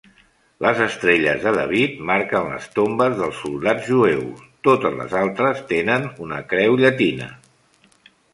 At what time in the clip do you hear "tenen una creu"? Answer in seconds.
5.75-6.81